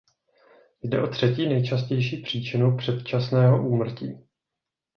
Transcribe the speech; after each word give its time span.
Jde 0.83 1.01
o 1.03 1.07
třetí 1.07 1.45
nejčastější 1.49 2.21
příčinu 2.21 2.77
předčasného 2.77 3.67
úmrtí. 3.67 4.17